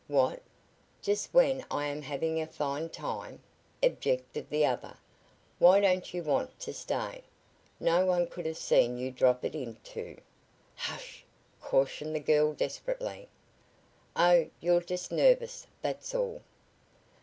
[0.07, 0.41] "What?
[1.03, 3.39] Just when I'm having a fine time?"
[3.83, 4.97] objected the other.
[5.59, 7.21] "Why don't you want to stay?
[7.79, 10.19] No one could have seen you drop it into"
[10.75, 11.23] "Hush!"
[11.61, 13.29] cautioned the girl desperately.
[14.15, 16.41] "Oh, you're just nervous that's all."